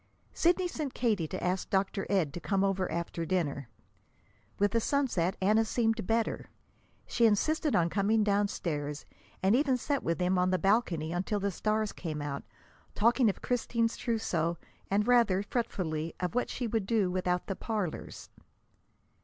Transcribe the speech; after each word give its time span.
Sidney 0.33 0.67
sent 0.67 0.95
Katie 0.95 1.27
to 1.27 1.43
ask 1.43 1.69
Dr. 1.69 2.07
Ed 2.09 2.33
to 2.33 2.39
come 2.39 2.63
over 2.63 2.91
after 2.91 3.23
dinner. 3.23 3.69
With 4.57 4.71
the 4.71 4.79
sunset 4.79 5.37
Anna 5.39 5.63
seemed 5.63 6.07
better. 6.07 6.49
She 7.05 7.27
insisted 7.27 7.75
on 7.75 7.87
coming 7.87 8.23
downstairs, 8.23 9.05
and 9.43 9.55
even 9.55 9.77
sat 9.77 10.01
with 10.01 10.17
them 10.17 10.39
on 10.39 10.49
the 10.49 10.57
balcony 10.57 11.13
until 11.13 11.39
the 11.39 11.51
stars 11.51 11.91
came 11.91 12.19
out, 12.19 12.41
talking 12.95 13.29
of 13.29 13.43
Christine's 13.43 13.95
trousseau, 13.95 14.57
and, 14.89 15.05
rather 15.07 15.43
fretfully, 15.43 16.15
of 16.19 16.33
what 16.33 16.49
she 16.49 16.65
would 16.65 16.87
do 16.87 17.11
without 17.11 17.45
the 17.45 17.55
parlors. 17.55 18.31